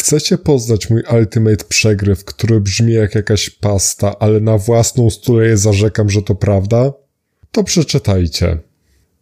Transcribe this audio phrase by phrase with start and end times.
[0.00, 6.10] Chcecie poznać mój ultimate przegryw, który brzmi jak jakaś pasta, ale na własną stuleję zarzekam,
[6.10, 6.92] że to prawda?
[7.52, 8.58] To przeczytajcie.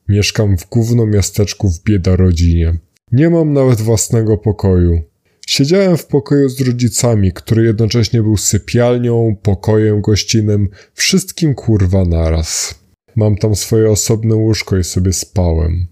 [0.08, 2.78] Mieszkam w głównym miasteczku w bieda rodzinie.
[3.12, 5.00] Nie mam nawet własnego pokoju.
[5.48, 12.74] Siedziałem w pokoju z rodzicami, który jednocześnie był sypialnią, pokojem gościnnym, wszystkim kurwa naraz.
[13.16, 15.86] Mam tam swoje osobne łóżko i sobie spałem.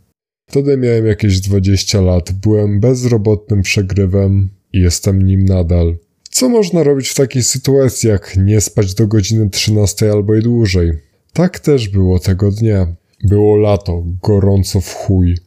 [0.51, 5.97] Wtedy miałem jakieś 20 lat, byłem bezrobotnym przegrywem i jestem nim nadal.
[6.31, 10.93] Co można robić w takiej sytuacji, jak nie spać do godziny 13 albo i dłużej?
[11.33, 12.95] Tak też było tego dnia.
[13.25, 15.39] Było lato, gorąco w chuj.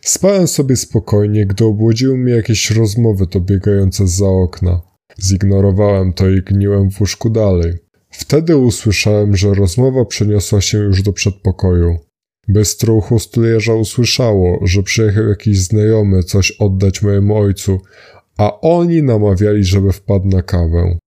[0.00, 4.80] Spałem sobie spokojnie, gdy obłodziły mnie jakieś rozmowy dobiegające za okna.
[5.22, 7.72] Zignorowałem to i gniłem w łóżku dalej.
[8.10, 11.98] Wtedy usłyszałem, że rozmowa przeniosła się już do przedpokoju.
[12.48, 13.16] Bystro ucho
[13.80, 17.80] usłyszało, że przyjechał jakiś znajomy coś oddać mojemu ojcu,
[18.38, 20.98] a oni namawiali, żeby wpadł na kawę.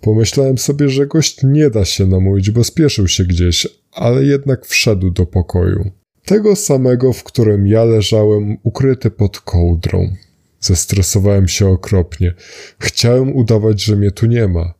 [0.00, 5.10] Pomyślałem sobie, że gość nie da się namówić, bo spieszył się gdzieś, ale jednak wszedł
[5.10, 5.90] do pokoju.
[6.24, 10.14] Tego samego, w którym ja leżałem ukryty pod kołdrą.
[10.60, 12.34] Zestresowałem się okropnie.
[12.78, 14.74] Chciałem udawać, że mnie tu nie ma.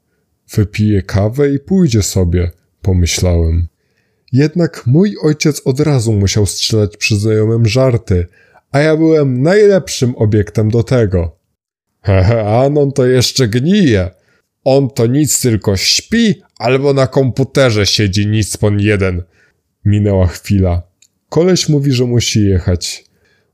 [0.55, 2.51] Wypije kawę i pójdzie sobie,
[2.83, 3.69] pomyślałem.
[4.33, 8.27] Jednak mój ojciec od razu musiał strzelać przy znajomym żarty,
[8.73, 11.44] a ja byłem najlepszym obiektem do tego.
[12.05, 14.11] Hehe, Anon to jeszcze gnije.
[14.65, 19.23] On to nic tylko śpi, albo na komputerze siedzi nic pon jeden.
[19.85, 20.83] Minęła chwila.
[21.29, 23.05] Koleś mówi, że musi jechać.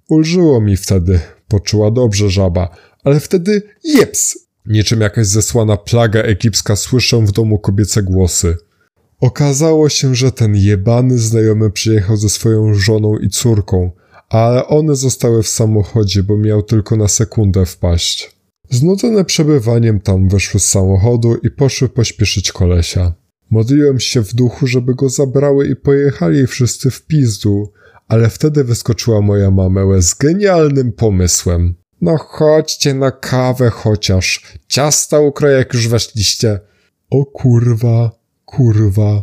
[0.09, 1.21] Ulżyło mi wtedy.
[1.49, 4.39] Poczuła dobrze żaba, ale wtedy jeps!
[4.67, 8.57] Niczym jakaś zesłana plaga egipska słyszę w domu kobiece głosy.
[9.21, 13.91] Okazało się, że ten jebany znajomy przyjechał ze swoją żoną i córką,
[14.29, 18.40] ale one zostały w samochodzie, bo miał tylko na sekundę wpaść.
[18.71, 23.13] Znudzone przebywaniem tam weszły z samochodu i poszły pośpieszyć kolesia.
[23.51, 27.73] Modliłem się w duchu, żeby go zabrały i pojechali wszyscy w pizdu,
[28.09, 31.75] ale wtedy wyskoczyła moja mama z genialnym pomysłem.
[32.01, 34.43] No chodźcie na kawę chociaż.
[34.69, 36.61] Ciasta ukroję jak już weszliście.
[37.11, 38.11] O kurwa,
[38.45, 39.23] kurwa.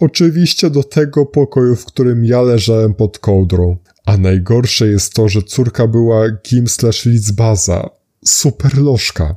[0.00, 3.76] Oczywiście do tego pokoju, w którym ja leżałem pod kołdrą.
[4.06, 8.03] A najgorsze jest to, że córka była Kim slash Litzbaza.
[8.26, 9.36] Super lożka.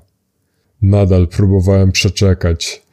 [0.82, 2.84] Nadal próbowałem przeczekać.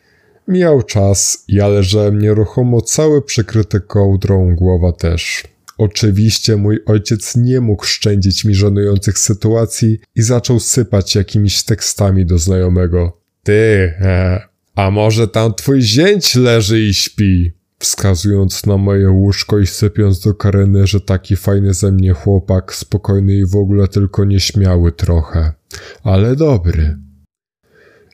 [0.48, 5.44] Mijał czas, ja leżałem nieruchomo, cały przykryty kołdrą, głowa też.
[5.78, 12.38] Oczywiście mój ojciec nie mógł szczędzić mi żenujących sytuacji i zaczął sypać jakimiś tekstami do
[12.38, 13.20] znajomego.
[13.42, 14.40] Ty, e,
[14.74, 17.52] a może tam twój zięć leży i śpi?
[17.78, 23.34] Wskazując na moje łóżko i sypiąc do Karyny, że taki fajny ze mnie chłopak, spokojny
[23.34, 25.52] i w ogóle tylko nieśmiały trochę.
[26.02, 26.96] Ale dobry.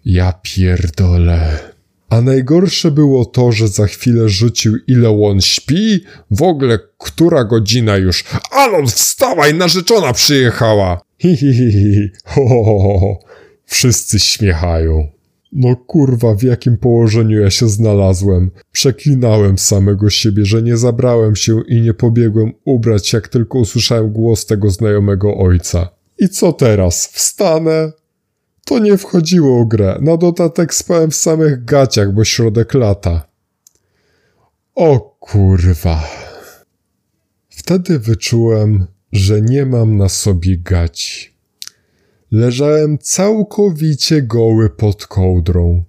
[0.05, 1.59] Ja pierdolę.
[2.11, 7.97] A najgorsze było to, że za chwilę rzucił ile on śpi, w ogóle która godzina
[7.97, 8.25] już.
[8.51, 11.01] Alon, wstawaj, narzeczona przyjechała!
[11.19, 12.11] Hi, hi, hi.
[12.25, 13.19] Ho, ho, ho, ho.
[13.67, 15.09] Wszyscy śmiechają.
[15.53, 18.51] No kurwa, w jakim położeniu ja się znalazłem.
[18.73, 24.47] Przeklinałem samego siebie, że nie zabrałem się i nie pobiegłem ubrać, jak tylko usłyszałem głos
[24.47, 25.89] tego znajomego ojca.
[26.21, 27.07] I co teraz?
[27.07, 27.93] Wstanę?
[28.65, 29.99] To nie wchodziło w grę.
[30.01, 33.29] Na dodatek spałem w samych gaciach, bo środek lata.
[34.75, 36.05] O kurwa.
[37.49, 41.31] Wtedy wyczułem, że nie mam na sobie gaci.
[42.33, 45.85] Leżałem całkowicie goły pod kołdrą.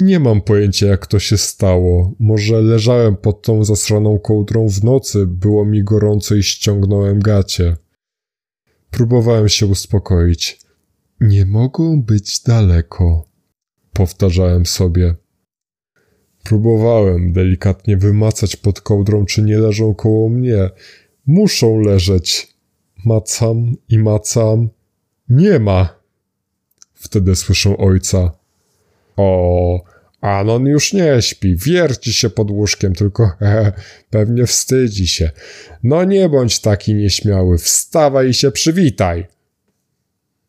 [0.00, 2.12] Nie mam pojęcia, jak to się stało.
[2.18, 7.76] Może leżałem pod tą zasraną kołdrą w nocy, było mi gorąco i ściągnąłem gacie.
[8.90, 10.60] Próbowałem się uspokoić.
[11.20, 13.24] Nie mogą być daleko,
[13.92, 15.14] powtarzałem sobie.
[16.44, 20.70] Próbowałem delikatnie wymacać pod kołdrą, czy nie leżą koło mnie.
[21.26, 22.54] Muszą leżeć.
[23.04, 24.68] Macam i macam.
[25.28, 25.98] Nie ma.
[26.94, 28.32] Wtedy słyszę ojca.
[29.16, 29.80] O,
[30.20, 33.72] Anon już nie śpi, wierci się pod łóżkiem, tylko he,
[34.10, 35.30] pewnie wstydzi się.
[35.82, 39.26] No nie bądź taki nieśmiały, wstawaj i się przywitaj.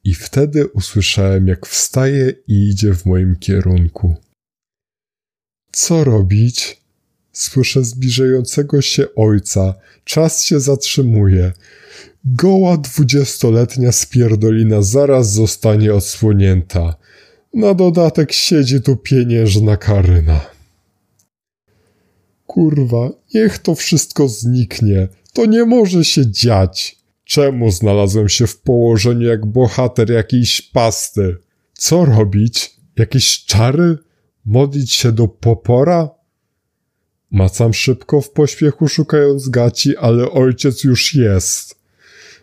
[0.03, 4.15] I wtedy usłyszałem, jak wstaje i idzie w moim kierunku.
[5.71, 6.81] Co robić?
[7.31, 9.73] Słyszę zbliżającego się ojca.
[10.03, 11.53] Czas się zatrzymuje.
[12.25, 16.95] Goła dwudziestoletnia spierdolina zaraz zostanie odsłonięta.
[17.53, 20.41] Na dodatek siedzi tu pieniężna Karyna.
[22.47, 25.07] Kurwa, niech to wszystko zniknie.
[25.33, 26.97] To nie może się dziać.
[27.23, 31.37] Czemu znalazłem się w położeniu jak bohater jakiejś pasty?
[31.73, 32.79] Co robić?
[32.97, 33.97] Jakieś czary?
[34.45, 36.09] Modlić się do popora?
[37.31, 41.79] Macam szybko w pośpiechu szukając gaci, ale ojciec już jest.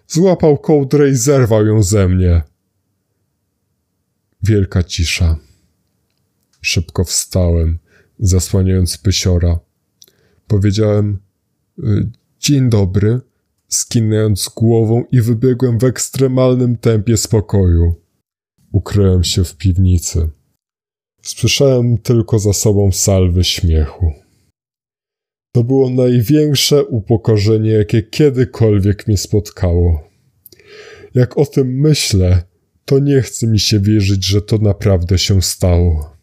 [0.08, 2.42] Złapał kołdrę i zerwał ją ze mnie.
[4.46, 5.38] Wielka cisza.
[6.60, 7.78] Szybko wstałem,
[8.18, 9.60] zasłaniając pysiora.
[10.46, 11.18] Powiedziałem
[11.78, 12.10] y,
[12.40, 13.20] dzień dobry,
[13.68, 17.94] skinając głową i wybiegłem w ekstremalnym tempie spokoju.
[18.72, 20.28] Ukryłem się w piwnicy.
[21.22, 24.12] Słyszałem tylko za sobą salwy śmiechu.
[25.52, 30.08] To było największe upokorzenie, jakie kiedykolwiek mnie spotkało.
[31.14, 32.42] Jak o tym myślę,
[32.86, 36.15] to nie chce mi się wierzyć, że to naprawdę się stało.